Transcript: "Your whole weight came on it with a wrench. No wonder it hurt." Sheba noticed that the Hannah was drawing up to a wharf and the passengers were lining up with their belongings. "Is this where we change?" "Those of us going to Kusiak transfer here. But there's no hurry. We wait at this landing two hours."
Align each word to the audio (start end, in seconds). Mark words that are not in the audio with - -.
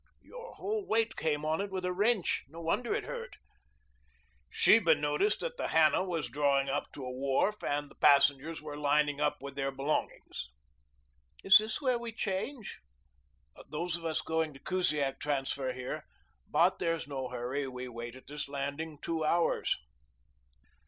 "Your 0.23 0.55
whole 0.55 0.87
weight 0.87 1.15
came 1.15 1.45
on 1.45 1.61
it 1.61 1.69
with 1.69 1.85
a 1.85 1.93
wrench. 1.93 2.43
No 2.47 2.59
wonder 2.59 2.91
it 2.95 3.03
hurt." 3.03 3.37
Sheba 4.49 4.95
noticed 4.95 5.41
that 5.41 5.57
the 5.57 5.67
Hannah 5.67 6.03
was 6.03 6.27
drawing 6.27 6.69
up 6.69 6.91
to 6.93 7.05
a 7.05 7.11
wharf 7.11 7.63
and 7.63 7.87
the 7.87 7.93
passengers 7.93 8.63
were 8.63 8.75
lining 8.75 9.21
up 9.21 9.43
with 9.43 9.53
their 9.53 9.69
belongings. 9.69 10.49
"Is 11.43 11.59
this 11.59 11.83
where 11.83 11.99
we 11.99 12.11
change?" 12.13 12.81
"Those 13.69 13.95
of 13.95 14.03
us 14.03 14.21
going 14.21 14.55
to 14.55 14.59
Kusiak 14.59 15.19
transfer 15.19 15.71
here. 15.71 16.07
But 16.49 16.79
there's 16.79 17.07
no 17.07 17.27
hurry. 17.27 17.67
We 17.67 17.87
wait 17.87 18.15
at 18.15 18.25
this 18.25 18.49
landing 18.49 18.97
two 19.03 19.23
hours." 19.23 19.77